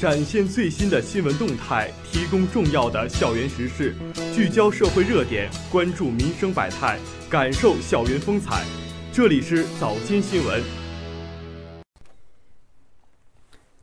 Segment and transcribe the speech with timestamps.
[0.00, 3.94] 展现最新的新闻动态，提供重要的校园时事，
[4.34, 8.64] 聚焦社会热点，关注民生百态，感受校园风采。
[9.12, 10.62] 这里是早间新闻。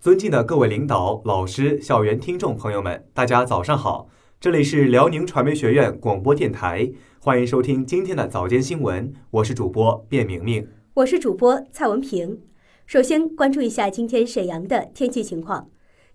[0.00, 4.08] 尊敬的各位领导、老师、校园听众朋友们，大家早上好！
[4.40, 6.90] 这里是辽宁传媒学院广播电台，
[7.20, 12.40] 欢迎收听今天的早间新闻，我是主播卞明明，我是主播蔡文平。
[12.86, 15.68] 首先关注一下今天沈阳的天气情况。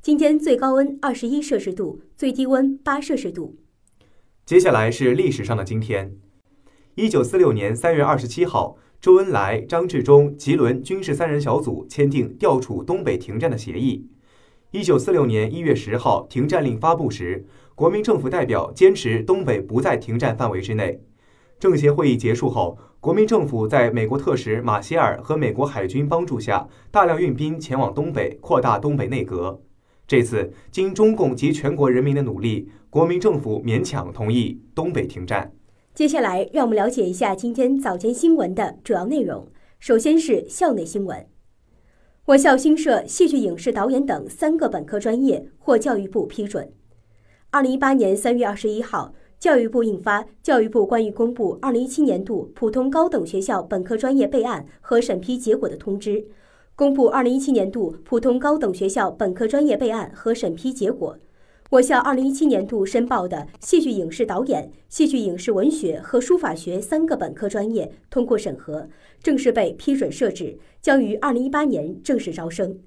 [0.03, 3.57] 今天最高温二十一摄氏度，最低温八摄氏度。
[4.47, 6.15] 接下来是历史上的今天：
[6.95, 14.07] 一九四六年三月二十七号，周恩来、张治中、吉伦军事三人小组签订调处东北停战的协议。
[14.71, 20.99] 一九四六年一月十号，停战令发布时，国民政府代表坚持东北不在停战范围之内。
[21.59, 29.61] 政协会议结束后，国民政府在美国特使马歇尔和美国海军帮助下，大量运兵前往东北，扩大东北内阁。
[30.11, 35.53] 这次经中共及全国人民的努力，国民政府勉强同意东北停战。
[35.95, 39.47] 接下来，让我们了解一下今天早间新闻的主要内容。
[39.79, 41.25] 首先是校内新闻：
[42.25, 46.73] 我校新设戏剧影视导演等三个本科专业获教育部批准。
[47.51, 56.17] 二零一八年三月二十一号，教育部印发《教育部关于公布二零一七年度普通高等学校本科专业备案和审批结果的通知》。
[56.81, 61.15] 公布二零一七年度普通高等学校本科专业备案和审批结果，
[61.69, 68.89] 我校二零一七年度申报的戏剧影视导演、戏剧影视文学和书法学三个本科专业通过审核，
[69.21, 72.79] 正式被批准设置，将于二零一八年正式招生。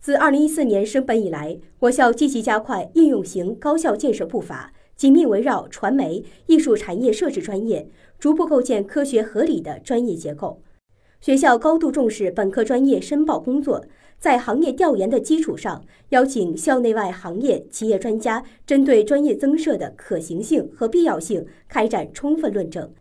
[0.00, 10.62] 自二零一四年升本以来，我校积极加快应用型高校建设步伐，紧密围绕传媒艺术产业设置专业，逐步构建科学合理的专业结构。
[11.20, 13.84] 学校高度重视本科专业申报工作，
[14.18, 22.92] 在行业调研的基础上，邀请校内外行业企业专家，针对专业增设的可行性和必要性开展充分论证，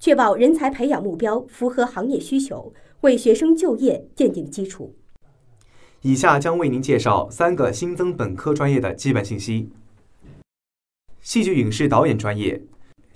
[0.00, 4.92] 确保人才培养目标符合行业需求，为学生就业奠定基础。
[6.02, 9.70] 以下将为您介绍三个新增本科专业的基本信息：
[11.20, 12.60] 戏剧影视导演专业。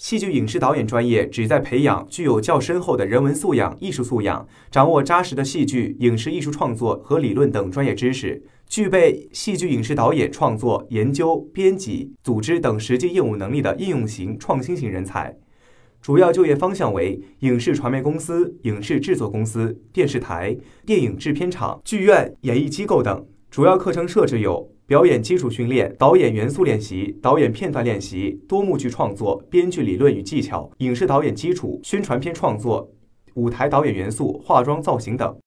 [0.00, 15.37] 戏剧影视导演专业旨在培养具有较深厚的人文素养、艺术素养，掌握扎实的戏剧、影视艺术创作和理论等专业知识，具备戏剧影视导演创作、研究、编辑、组织等实际业务能力的应用型、创新型人才。
[16.00, 20.56] 主要就业方向为影视传媒公司、影视制作公司、电视台、
[20.87, 23.27] 电影制片厂、剧院、演艺机构等。
[23.50, 24.72] 主要课程设置有。
[24.91, 32.91] 表演基础训练、导演元素练习、导演片段练习、多幕剧创作、编剧理论与技巧、影视导演基础、宣传片创作、
[33.34, 35.39] 舞台导演元素、化妆造型等。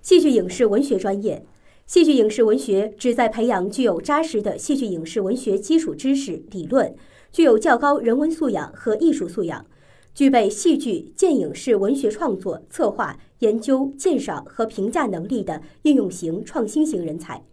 [0.00, 1.44] 戏剧影视文学专业，
[1.84, 6.96] 戏剧影视文学旨在培养具有扎实的戏剧影视文学基础知识、理论，
[7.30, 9.66] 具有较高人文素养和艺术素养，
[10.14, 17.44] 具备戏剧、电影视文学创作、策划、研究、鉴赏和评价能力的应用型、创新型人才。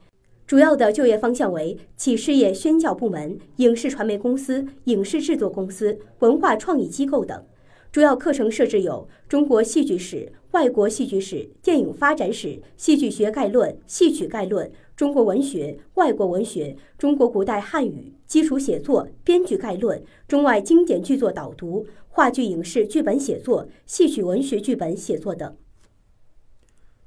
[0.50, 7.46] 主要的就业方向为企事业宣教部门、影视传媒公司、影视制作公司、文化创意机构等。
[7.92, 25.56] 主要课程设置有中国戏剧史、外国戏剧史、电影发展史、戏剧学概论、戏曲概论、中国文学、外国文学、中国古代汉语、基础写作、编剧概论、中外经典剧作导读、话剧影视剧本写作、戏曲文学剧本写作等。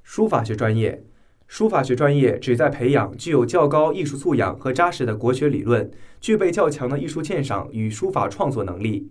[0.05, 1.03] 书法学专业。
[1.53, 9.07] 书法学专业旨在培养具有较高艺术素养和扎实的国学理论，具备较强的艺术鉴赏与书法创作能力，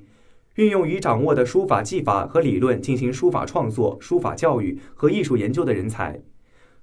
[0.56, 6.20] 运用已掌握的书法技法和理论进行书法创作、书法教育和艺术研究的人才。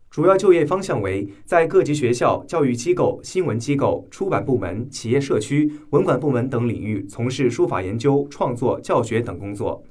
[0.09, 9.83] 主要就业方向为在各级学校、教育机构、新闻机构、出版部门、企业社区、文管部门等领域从事书法研究、创作、教学等工作。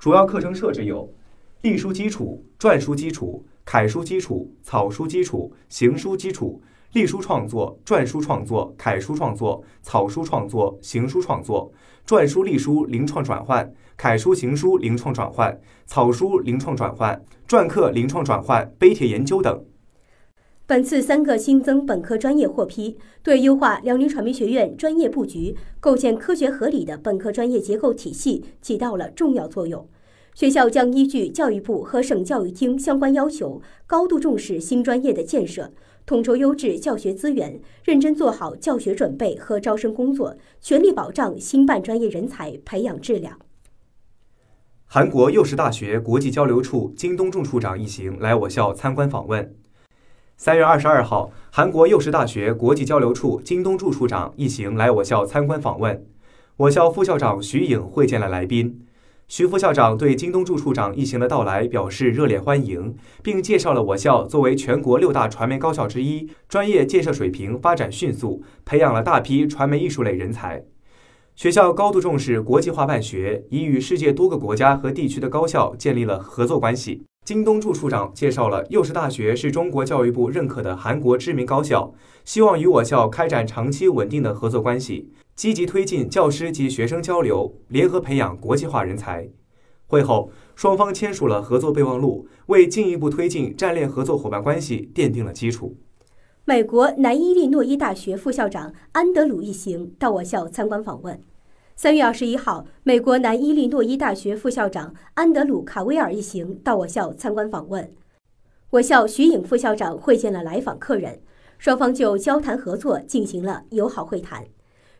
[0.00, 1.14] 主要课程设置有
[1.62, 3.46] 隶书基础、篆书基础。
[3.64, 6.60] 楷书基础、草书基础、行书基础、
[6.92, 11.72] 隶书创作、篆书创作、楷书创作、草书创作、行书创作、
[12.06, 19.64] 篆书隶书临创转换、楷书行书临创转换、草书临创转换、篆刻临创转换、碑帖研究等。
[20.66, 29.86] 本次三个新增本科专业获批，对优化辽宁传媒学院专业布局、构建科学合理的本科专业结构体系起到了重要作用。
[30.34, 35.72] 学校将依据教育部和省教育厅相关要求，高度重视新专业的建设，
[36.04, 43.38] 统筹优质教学资源，认真做好教学准备和招生工作，全力保障新办专业人才培养质量。
[44.86, 49.54] 韩国幼师大学国际交流处金东仲处长一行来我校参观访问。
[50.36, 56.04] 三月二十二号，韩国幼师大学国际交流处金东柱处长一行来我校参观访问，
[56.56, 58.80] 我校副校长徐颖会见了来宾。
[59.26, 70.64] 徐副校长对京东祝处长一行的到来表示热烈欢迎，并介绍了我校作为全国六大传媒高校之一，专业建设水平发展迅速，培养了大批传媒艺术类人才。
[71.34, 77.04] 学校高度重视国际化办学，已与世界多个国家和地区的高校建立了合作关系。
[77.24, 89.26] 金东柱处长介绍了幼师大学是中国教育部认可的韩国知名高校，希望与我校开展长期稳定的合作关系，积极推进教师及学生交流，联合培养国际化人才。
[89.86, 95.78] 会后，双方签署了合作备忘录，为进一步推进战略合作伙伴关系奠定了基础。
[96.44, 101.18] 美国南伊利诺伊大学副校长安德鲁一行到我校参观访问。
[101.76, 107.92] 三月二十一号，美国南伊利诺伊大学副校长安德鲁·卡威尔一行到我校参观访问，
[108.70, 111.20] 我校徐颖副校长会见了来访客人，
[111.58, 114.44] 双方就交谈合作进行了友好会谈。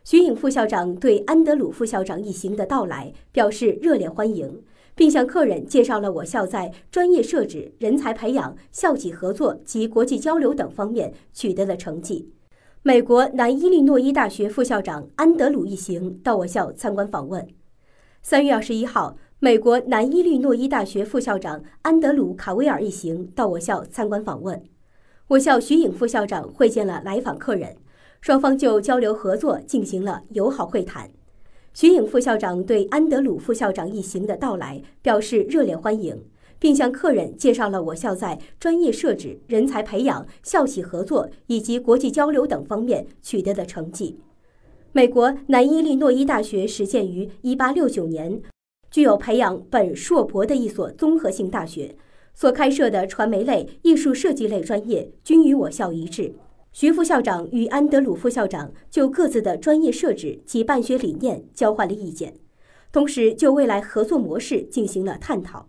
[0.03, 4.61] 徐颖副校长对安德鲁副校长一行的到来表示热烈欢迎，
[4.95, 12.29] 并向客人介绍了我校在专业设置、人才培养、校企合作及国际交流等方面取得的成绩。
[12.87, 17.43] 美国南伊利诺伊大学副校长安德鲁一行到我校参观访问。
[18.21, 24.61] 三月二十一号，美国南伊利诺伊大学副校长安德鲁·卡威尔一行到我校参观访问。
[25.29, 27.75] 我校徐颖副校长会见了来访客人，
[28.21, 31.09] 双方就交流合作进行了友好会谈。
[31.73, 36.23] 徐颖副校长对安德鲁副校长一行的到来表示热烈欢迎。
[36.59, 44.19] 并向客人介绍了我校在专业设置、人才培养、校企合作以及国际交流等方面取得的成绩。
[44.91, 48.41] 美国南伊利诺伊大学始建于1869年，
[48.89, 51.97] 具有培养本硕博的一所综合性大学，
[52.33, 56.33] 所开设的传媒类、艺术设计类专业均与我校一致。
[56.71, 62.33] 徐副校长与安德鲁副校长就各自的专业设置及办学理念交换了意见，
[62.91, 65.67] 同时就未来合作模式进行了探讨。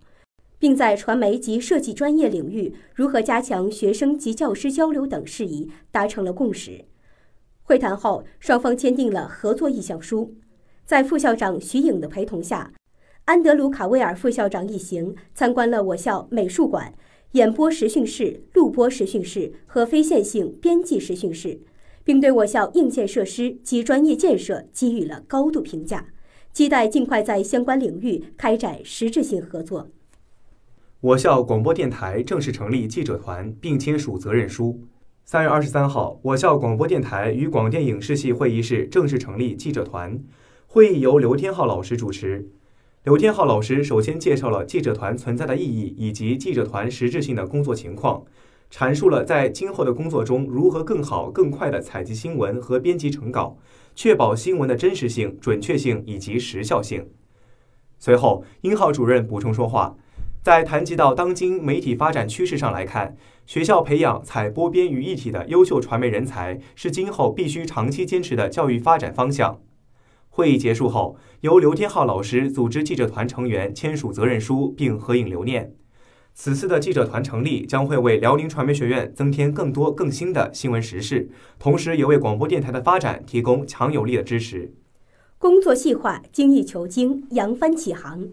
[0.59, 6.85] 并在传媒及设计专业领域如何加强学生及教师交流等事宜达成了共识。
[7.63, 10.35] 会谈后，双方签订了合作意向书。
[10.85, 12.73] 在副校长徐颖的陪同下，
[13.25, 16.95] 安德鲁·卡威尔副校长一行参观了我校美术馆、
[17.33, 21.59] 演播实训室、录播实训室和非线性编辑实训室，
[22.05, 26.07] 并对我校硬件设施及专业建设给予了高度评价，
[26.53, 29.89] 期待尽快在相关领域开展实质性合作。
[31.03, 34.81] 我校广播电台正式成立记者团，并签署责任书。
[35.27, 40.19] 三月二十三号，我校广播电台与广电影视系会议室正式成立记者团。
[40.67, 42.49] 会议由刘天浩老师主持。
[43.05, 48.25] 刘天浩老师首先介绍了记者团存在的意义以及记者团实质性的工作情况，
[48.71, 53.59] 阐述了在今后的工作中如何更好、更快地采集新闻和编辑成稿，
[53.95, 57.07] 确保新闻的真实性、准确性以及时效性。
[57.99, 59.95] 随后，殷浩主任补充说话。
[60.47, 63.17] 在谈及到当今媒体发展趋势上来看，
[63.47, 69.59] 学校培养采播编于一体的优秀传媒人才是今后必须长期坚持的教育发展方向。
[70.29, 75.75] 会议结束后，由刘天浩老师组织记者团成员签署责任书并合影留念。
[76.33, 81.29] 此次的记者团成立将会为辽宁传媒学院增添更多更新的新闻时事，
[81.59, 84.73] 同时也为广播电台的发展提供强有力的支持。
[85.39, 88.29] 工作细化，精益求精，扬帆起航。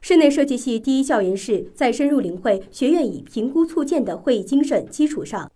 [0.00, 5.50] 室内设计系第一教研室在深入领会学院以评估促建的会议精神基础上，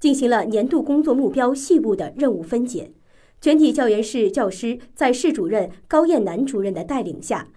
[0.00, 2.92] 进行了年度工作目标细部的任务分解。
[3.40, 7.48] 全体教研室教师在室主任高燕南主任的带领下，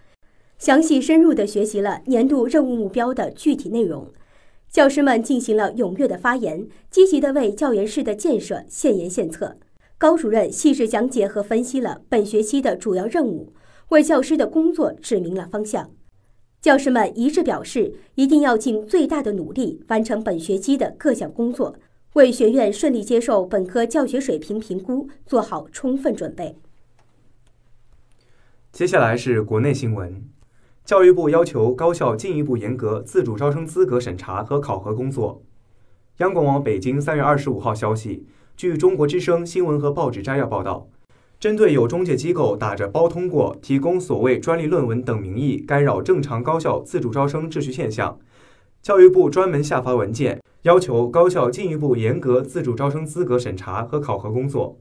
[0.59, 4.07] 详细深入地学习了年度任务目标的具体内容。
[4.69, 9.55] 教师们进行了踊跃的发言，积极地为教研室的建设献言献策。
[9.97, 13.53] 高主任细致讲解和分析了本学期的主要任务，
[13.89, 15.89] 为教师的工作指明了方向。
[16.59, 21.75] 教师们一致表示，一定要尽最大的努力完成本学期的各项工作，
[22.13, 26.57] 为学院顺利接受本科教学水平评估做好充分准备。
[28.71, 30.23] 接下来是国内新闻：
[30.83, 35.41] 教育部要求高校进一步严格自主招生资格审查和考核工作。
[36.17, 40.87] 央广网北京三月二十五号消息，据中国之声新闻和报纸摘要报道。
[41.39, 48.17] 针对有中介机构打着包通过、提供所谓专利论文等名义干扰正常高校自主招生秩序现象，
[48.81, 54.79] 教育部专门下发文件，要求高校进一步严格自主招生资格审查和考核工作。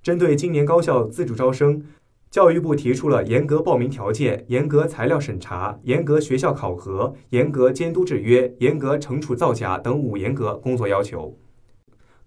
[0.00, 1.82] 针对今年高校自主招生，
[2.30, 11.36] 教育部提出了严格报名条件、严格材料审查、严格学校考核、严格监督制约、严格惩处造假等五严格工作要求。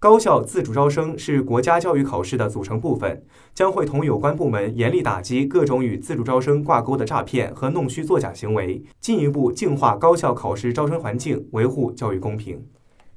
[0.04, 3.22] 高校自主招生是国家教育考试的组成部分，
[3.54, 12.62] 将会同有关部门严厉打击各种与自主招生挂钩的诈骗和弄虚作假行为，进一步净化高校考试招生环境，维护教育公平。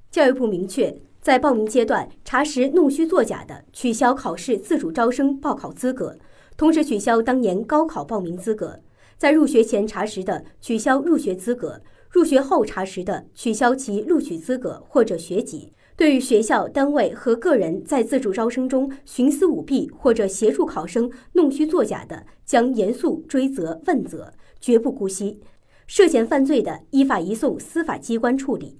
[0.09, 6.17] 教育部明确，在报名阶段查实弄虚作假的，取消考试自主招生报考资格，
[6.55, 8.79] 同时取消当年高考报名资格；
[9.17, 15.73] 在入学前查实的，取消入学资格；入学后查实的，取消其录取资格或者学籍。
[15.97, 25.39] 对于学校、单位和个人在自主招生中徇私舞弊或者协助考生弄虚作假的，将严肃追责问责，绝不姑息；
[25.87, 28.77] 涉嫌犯罪的，依法移送司法机关处理。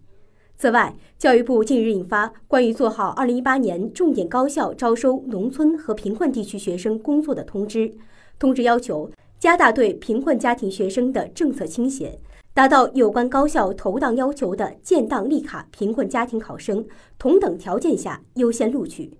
[0.56, 7.90] 此外，教育部近日印发《关于做好2018年重点高校招收农村和贫困地区学生工作的通知》，
[8.38, 9.10] 通知要求
[9.40, 12.20] 加大对贫困家庭学生的政策倾斜。
[12.58, 16.84] 达到有关高校投档要求的建档立卡贫困家庭考生，
[17.20, 19.14] 同等条件下优先录取。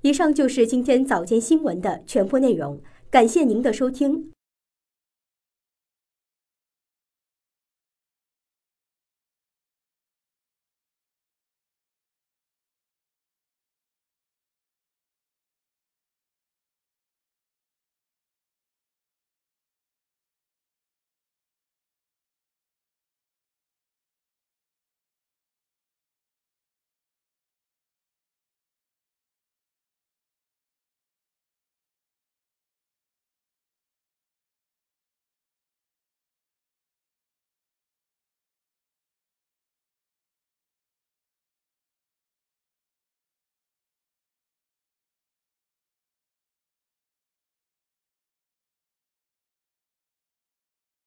[0.00, 4.32] 以上就是今天早间新闻的全部内容，感谢您的收听，